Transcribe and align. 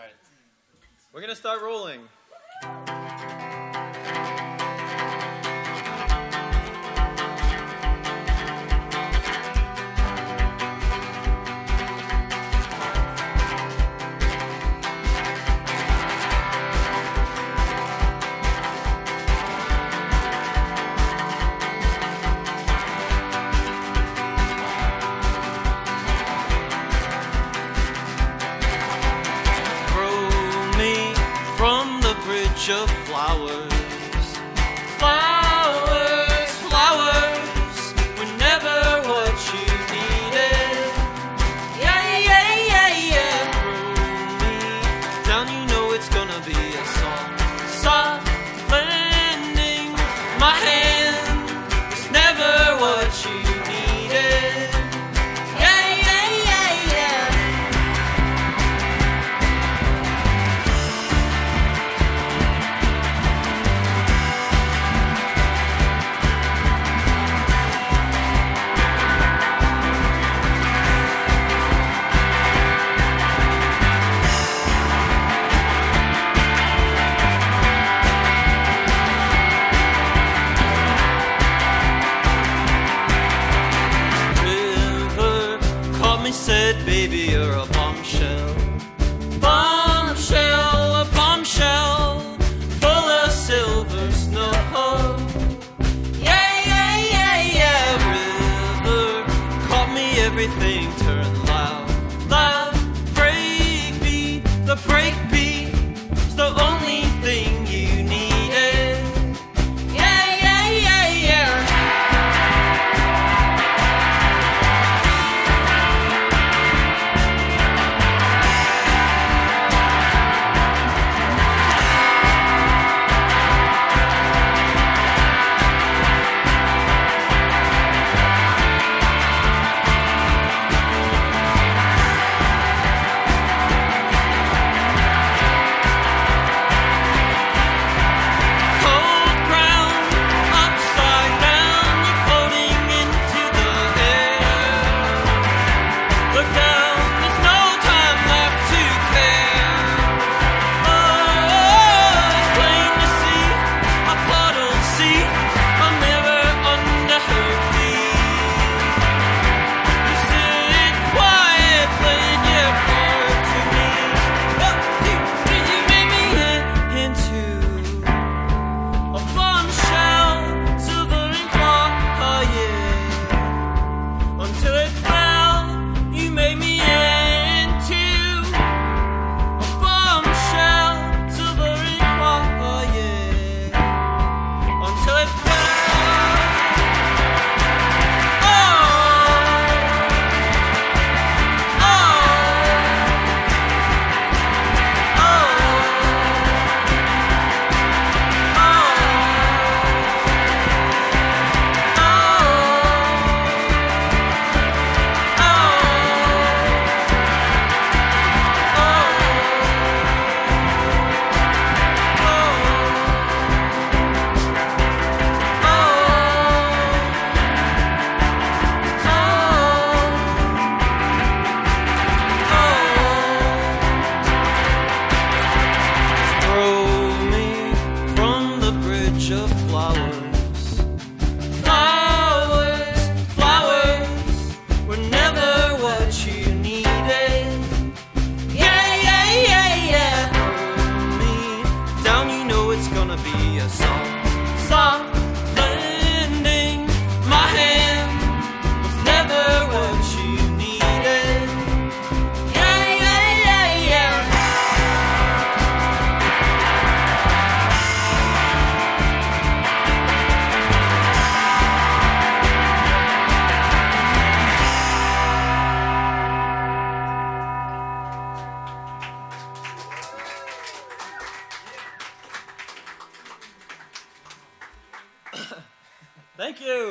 All 0.00 0.06
right. 0.06 0.14
We're 1.12 1.20
going 1.20 1.28
to 1.28 1.36
start 1.36 1.60
rolling. 1.60 2.00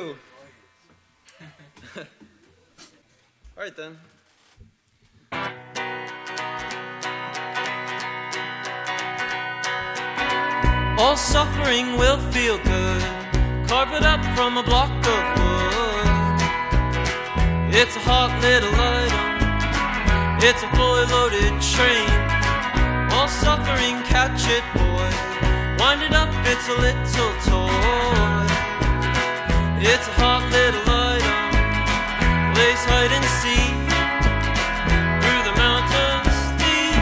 All 0.00 0.14
right 3.58 3.76
then. 3.76 3.98
All 10.98 11.16
suffering 11.16 11.98
will 11.98 12.18
feel 12.32 12.56
good, 12.58 13.02
carve 13.68 13.92
it 13.92 14.02
up 14.02 14.24
from 14.36 14.56
a 14.56 14.62
block 14.62 14.90
of 14.90 15.22
wood. 15.38 16.40
It's 17.74 17.94
a 17.96 18.00
hot 18.00 18.32
little 18.40 18.74
item, 18.74 19.28
it's 20.42 20.62
a 20.62 20.68
fully 20.76 21.04
loaded 21.12 21.60
train. 21.60 22.10
All 23.12 23.28
suffering, 23.28 24.02
catch 24.08 24.48
it, 24.48 24.64
boy. 24.72 25.10
Wind 25.78 26.02
it 26.02 26.14
up, 26.14 26.30
it's 26.46 26.68
a 26.68 26.76
little 26.80 27.32
toy. 27.44 28.49
It's 29.82 30.06
a 30.06 30.12
hot 30.20 30.44
little 30.52 30.84
light 30.84 31.24
on, 31.24 32.52
plays 32.52 32.84
hide 32.84 33.12
and 33.16 33.24
seek. 33.40 33.80
Through 35.24 35.42
the 35.48 35.56
mountains 35.56 36.36
deep. 36.60 37.00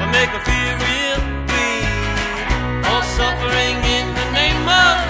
I 0.00 0.08
make 0.08 0.32
a 0.32 0.40
fear 0.40 0.72
real 0.80 1.20
weak. 1.52 2.88
All 2.88 3.04
suffering 3.04 3.76
in 3.84 4.06
the 4.16 4.26
name 4.32 4.64
of 4.64 5.09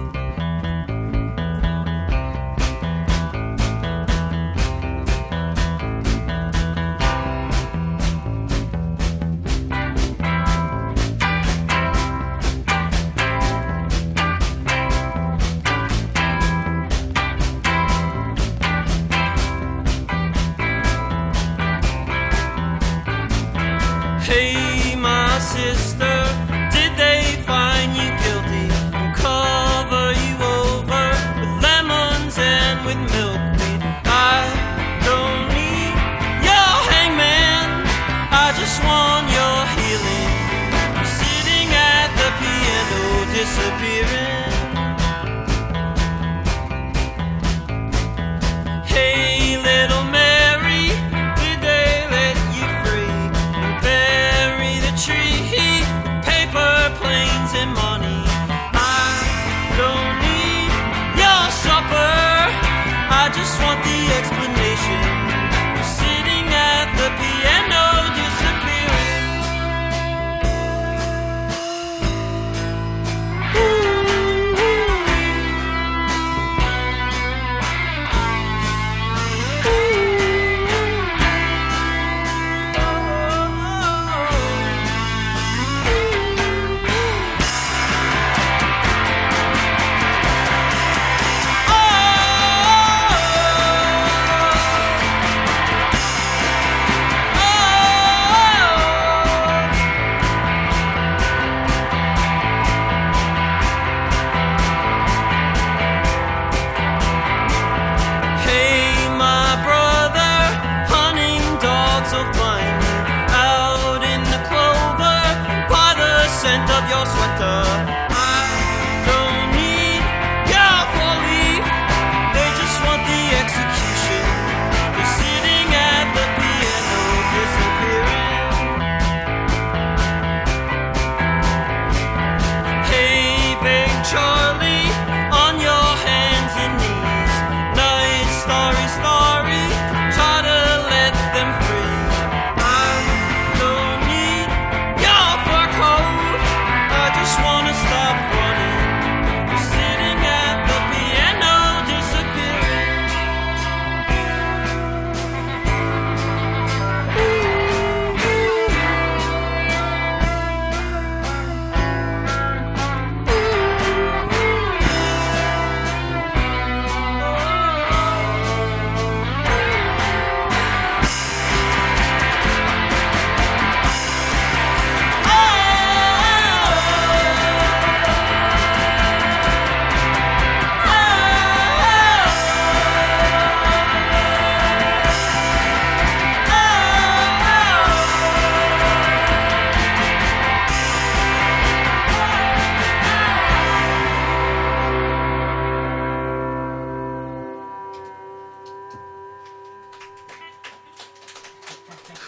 show. 134.11 134.40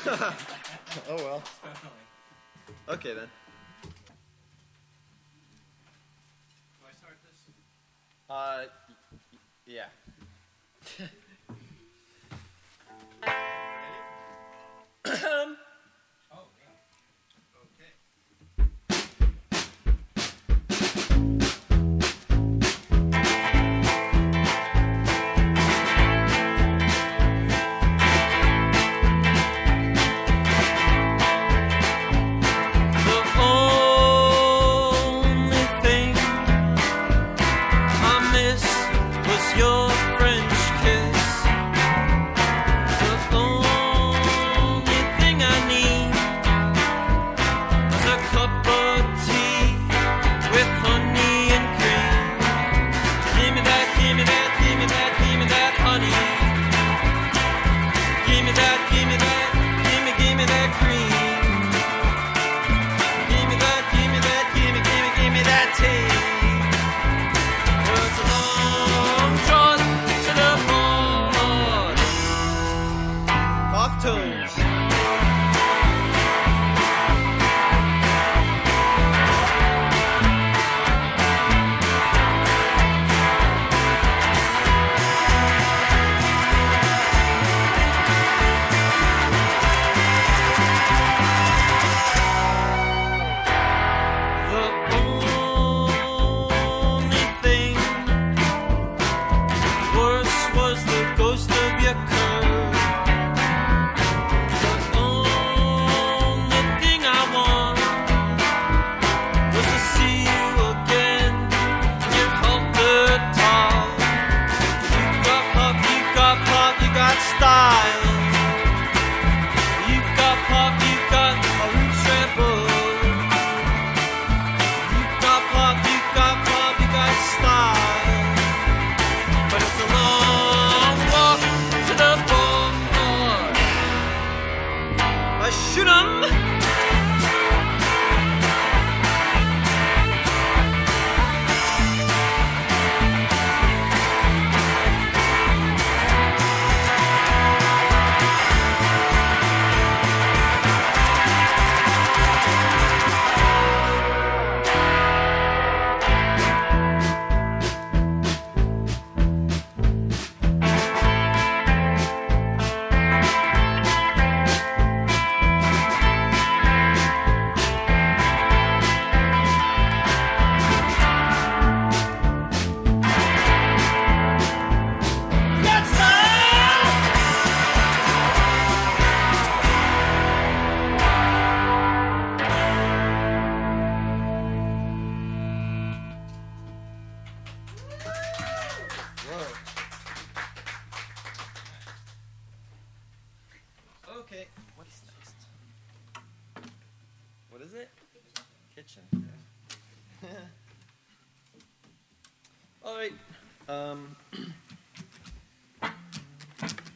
oh 1.09 1.15
well. 1.15 1.41
Okay 2.89 3.13
then. 3.13 3.29
Do 3.83 3.89
I 6.85 6.91
start 6.97 7.17
this? 7.23 7.55
Uh, 8.29 8.65
yeah. 9.65 9.85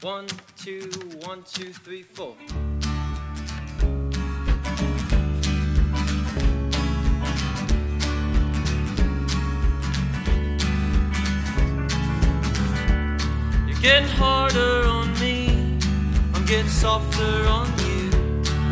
One, 0.07 0.27
two, 0.55 0.89
one, 1.25 1.43
two, 1.43 1.73
three, 1.73 2.01
four. 2.01 2.33
You're 13.67 13.81
getting 13.81 14.07
harder 14.07 14.87
on 14.87 15.13
me, 15.19 15.77
I'm 16.33 16.45
getting 16.45 16.69
softer 16.69 17.45
on 17.47 17.67
you. 17.79 18.09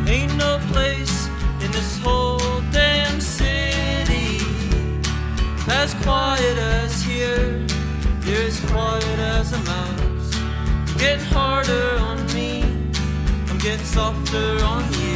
Ain't 0.08 0.34
no 0.38 0.58
place 0.72 1.28
in 1.60 1.70
this 1.74 2.00
whole 2.00 2.62
damn 2.72 3.20
city 3.20 4.38
as 5.68 5.94
quiet 5.96 6.58
as 6.58 7.02
here. 7.02 7.60
You're 8.24 8.44
as 8.44 8.58
quiet 8.72 9.20
as 9.20 9.52
a 9.52 9.60
mouse 9.64 10.05
getting 10.98 11.26
harder 11.26 11.98
on 12.00 12.26
me. 12.34 12.64
I'm 13.50 13.58
getting 13.58 13.86
softer 13.86 14.64
on 14.64 14.84
you. 14.94 15.15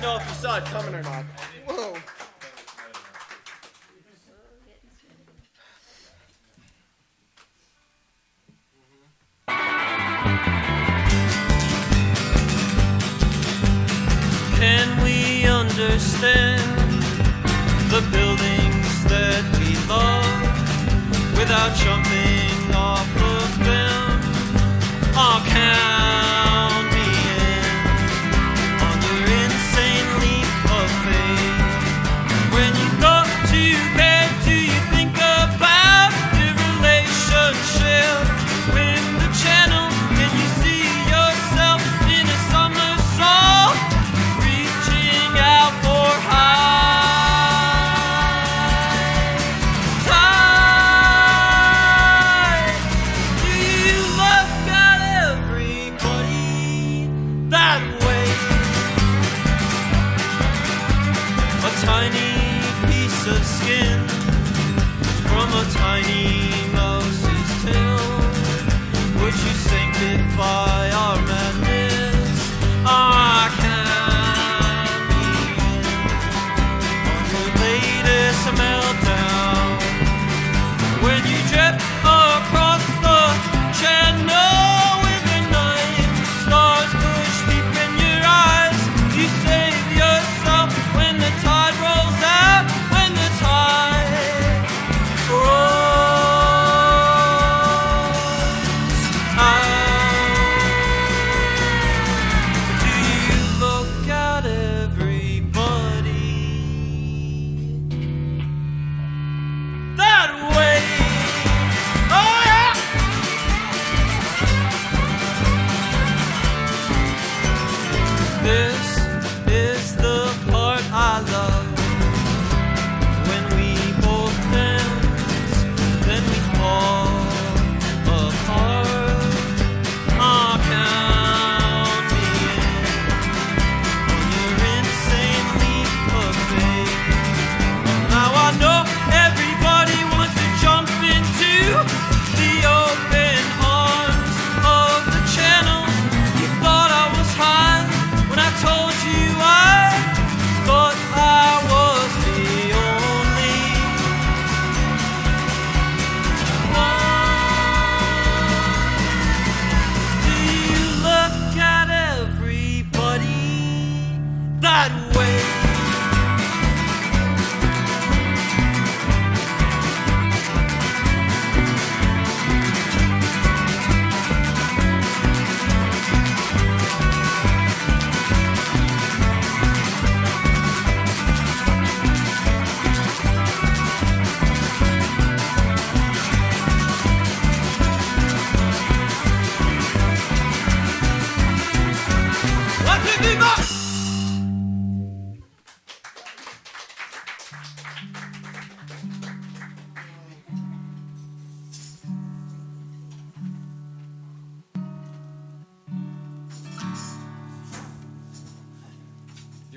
know 0.00 0.16
if 0.16 0.26
you 0.26 0.34
saw 0.34 0.56
it 0.56 0.64
coming 0.66 0.94
or 0.94 1.02
not. 1.02 1.24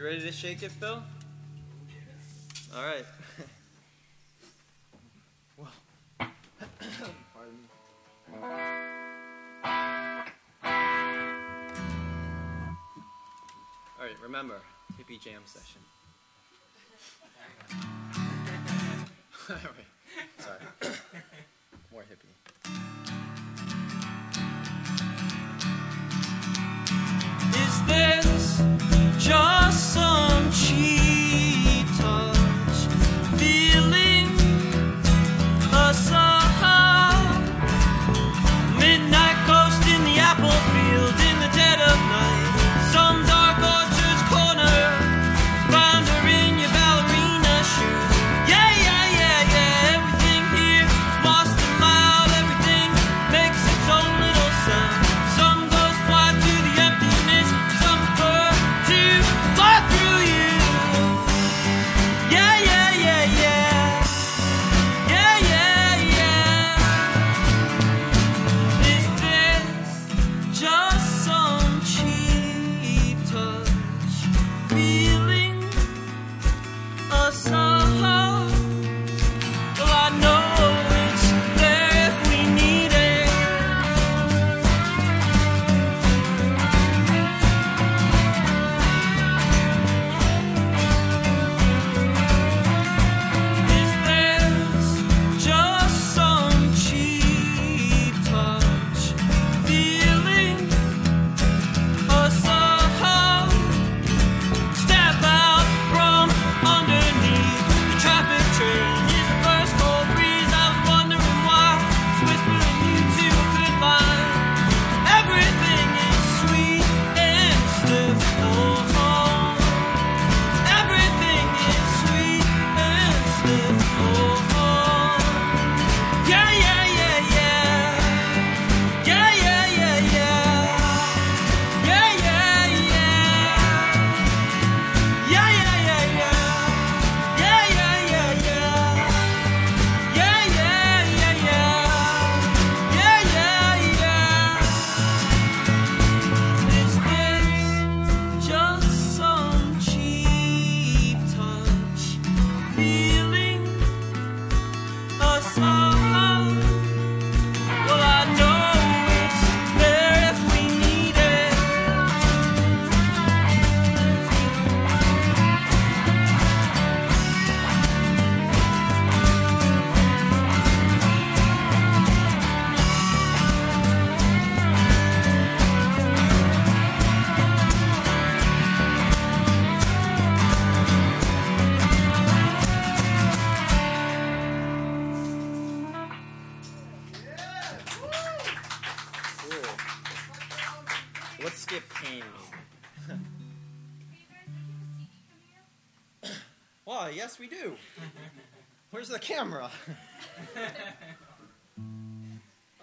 You 0.04 0.10
ready 0.10 0.22
to 0.24 0.34
shake 0.34 0.62
it, 0.64 0.72
Phil? 0.72 1.02
All 2.76 2.84
right. 2.84 3.06
well, 5.58 5.70
pardon 6.18 7.56
me. 7.56 7.70
All 13.98 14.06
right, 14.06 14.20
remember, 14.22 14.60
hippie 15.00 15.22
jam 15.24 15.42
session. 15.46 15.80
All 19.50 19.56
right, 19.56 19.88
sorry. 20.38 20.60
More 21.94 22.04
hippie. 22.04 22.34
Is 27.56 27.76
this 27.88 29.26
John? 29.26 29.53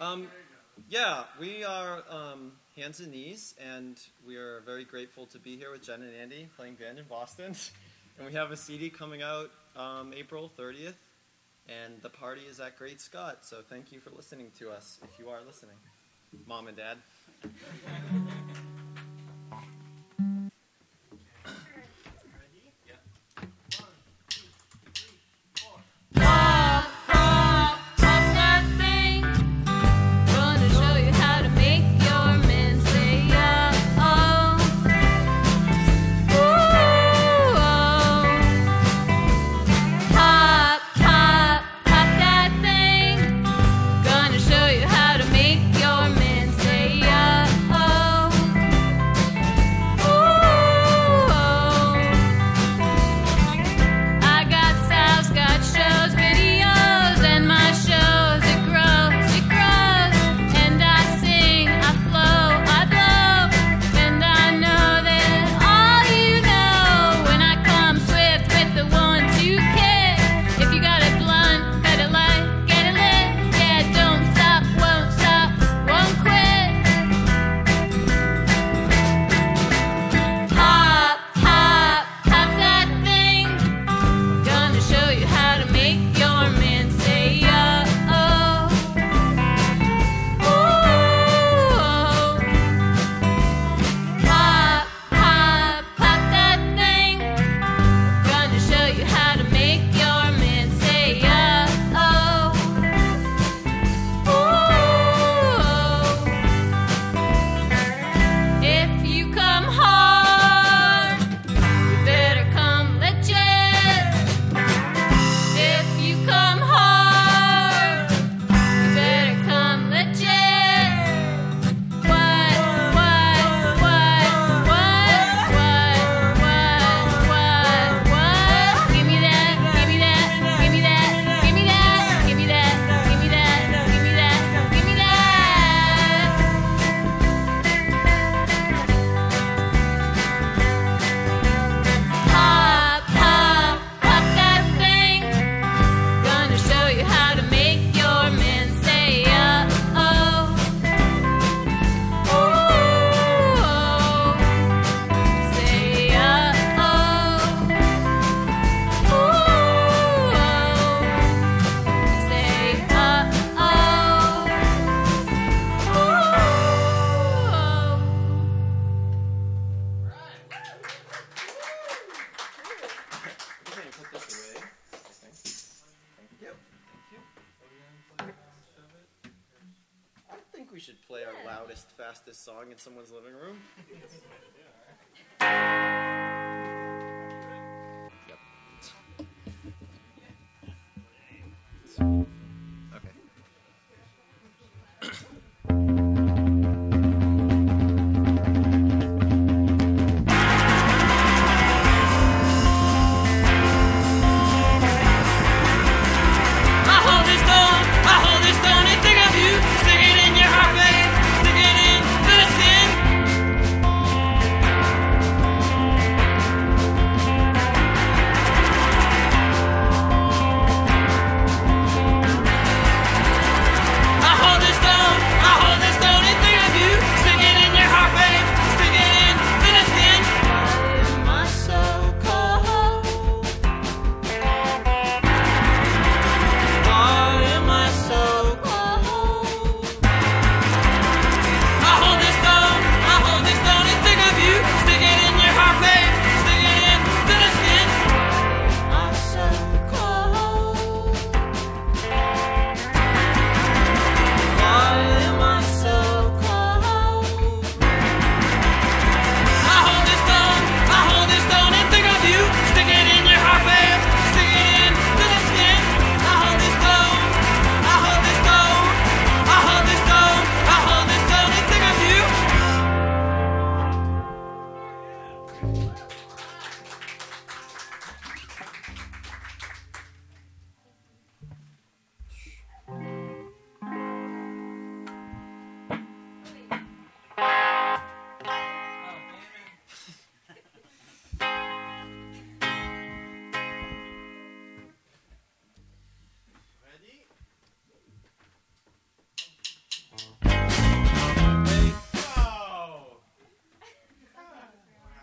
Um, 0.01 0.27
yeah, 0.89 1.25
we 1.39 1.63
are 1.63 2.01
um, 2.09 2.53
hands 2.75 3.01
and 3.01 3.11
knees, 3.11 3.53
and 3.63 3.99
we 4.25 4.35
are 4.35 4.61
very 4.65 4.83
grateful 4.83 5.27
to 5.27 5.37
be 5.37 5.55
here 5.55 5.71
with 5.71 5.83
Jen 5.83 6.01
and 6.01 6.15
Andy 6.19 6.49
playing 6.57 6.73
band 6.73 6.97
in 6.97 7.05
Boston. 7.05 7.55
and 8.17 8.25
we 8.25 8.33
have 8.33 8.49
a 8.49 8.57
CD 8.57 8.89
coming 8.89 9.21
out 9.21 9.51
um, 9.75 10.11
April 10.17 10.51
30th, 10.57 10.95
and 11.69 12.01
the 12.01 12.09
party 12.09 12.41
is 12.49 12.59
at 12.59 12.79
Great 12.79 12.99
Scott. 12.99 13.45
So 13.45 13.57
thank 13.69 13.91
you 13.91 13.99
for 13.99 14.09
listening 14.09 14.47
to 14.57 14.71
us, 14.71 14.99
if 15.03 15.19
you 15.19 15.29
are 15.29 15.41
listening, 15.45 15.75
mom 16.47 16.67
and 16.67 16.75
dad. 16.75 16.97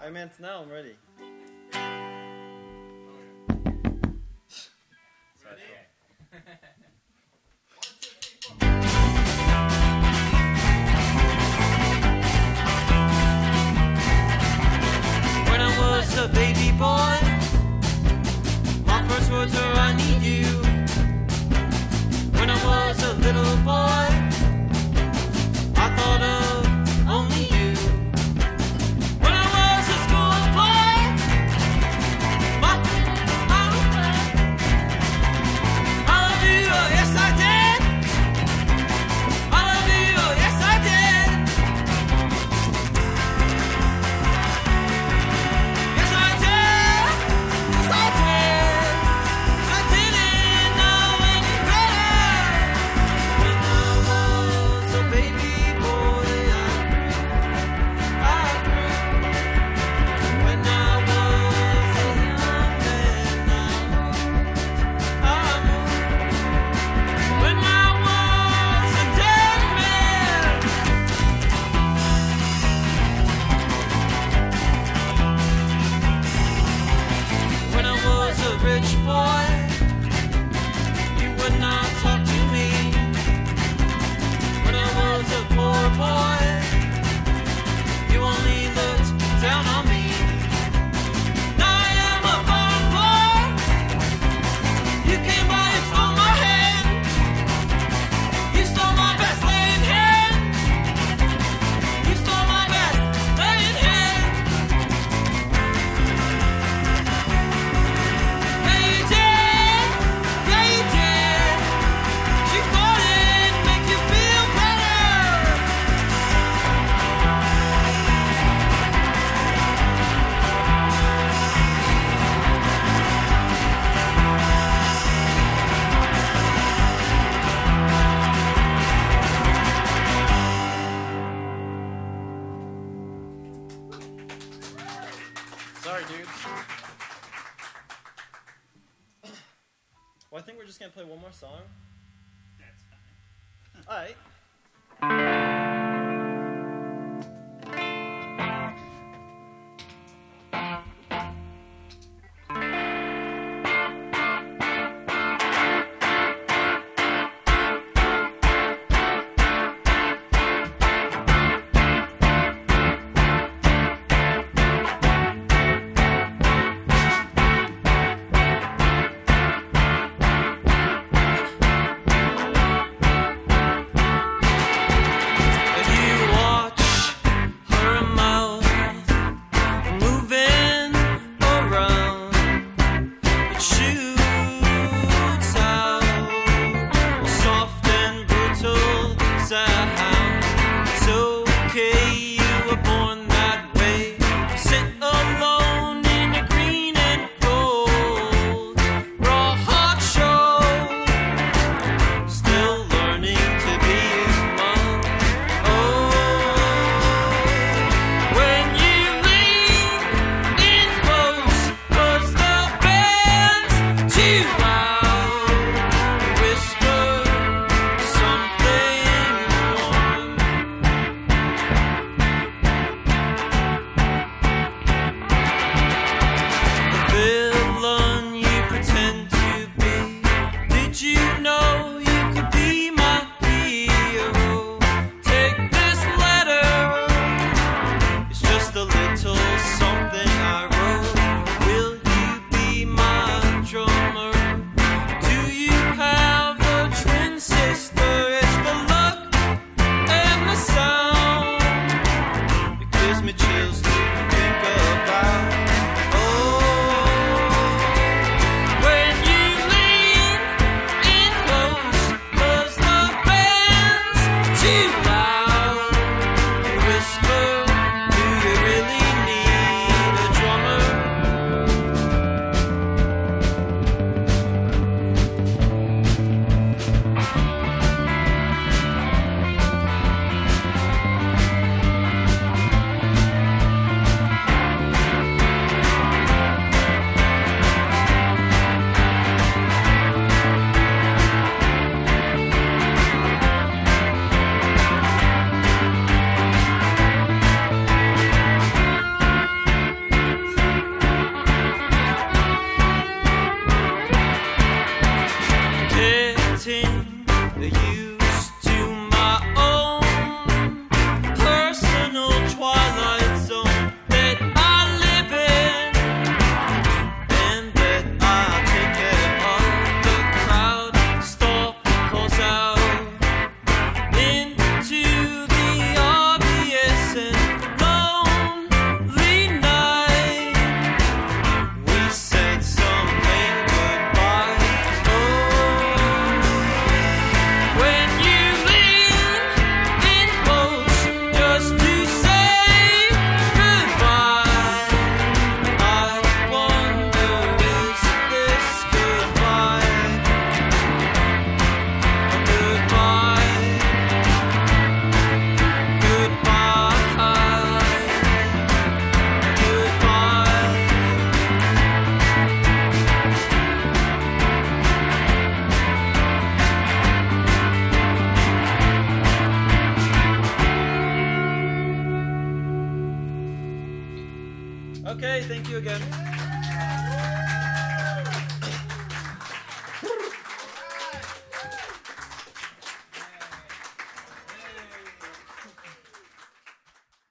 I 0.08 0.10
meant 0.10 0.40
now. 0.40 0.62
I'm 0.62 0.70
ready. 0.70 0.96